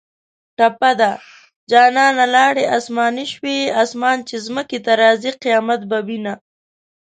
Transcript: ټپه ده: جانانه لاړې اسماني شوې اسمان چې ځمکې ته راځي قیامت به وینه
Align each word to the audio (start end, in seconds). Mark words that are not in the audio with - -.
ټپه 0.57 0.91
ده: 0.99 1.11
جانانه 1.71 2.25
لاړې 2.35 2.65
اسماني 2.77 3.25
شوې 3.33 3.57
اسمان 3.83 4.17
چې 4.27 4.35
ځمکې 4.45 4.79
ته 4.85 4.91
راځي 5.01 5.31
قیامت 5.43 5.81
به 5.89 5.99
وینه 6.07 6.33